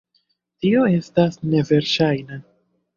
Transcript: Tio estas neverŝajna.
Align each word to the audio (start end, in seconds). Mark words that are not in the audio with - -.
Tio 0.63 0.87
estas 0.93 1.39
neverŝajna. 1.53 2.45